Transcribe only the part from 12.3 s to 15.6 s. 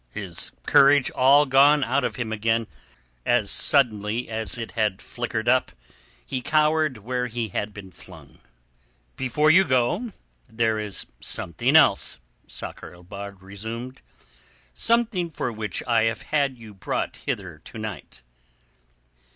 Sakr el Bahr resumed, "something for